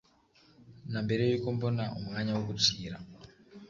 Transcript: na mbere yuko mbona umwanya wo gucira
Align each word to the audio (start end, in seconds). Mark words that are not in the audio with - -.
na 0.91 0.99
mbere 1.05 1.21
yuko 1.25 1.47
mbona 1.55 1.83
umwanya 1.97 2.31
wo 2.37 2.43
gucira 2.49 2.97